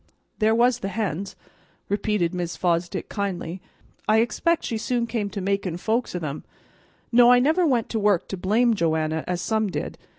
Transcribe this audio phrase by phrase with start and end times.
[0.39, 1.35] "There was the hens,"
[1.87, 2.57] repeated Mrs.
[2.57, 3.61] Fosdick kindly.
[4.07, 6.43] "I expect she soon came to makin' folks o' them.
[7.11, 9.99] No, I never went to work to blame Joanna, as some did.